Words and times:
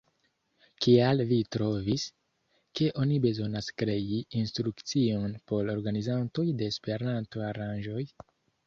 Kial 0.85 1.19
vi 1.31 1.37
trovis, 1.55 2.05
ke 2.79 2.89
oni 3.03 3.19
bezonas 3.27 3.69
krei 3.83 4.19
instrukcion 4.43 5.39
por 5.53 5.73
organizantoj 5.79 6.51
de 6.63 6.73
Esperanto-aranĝoj? 6.75 8.07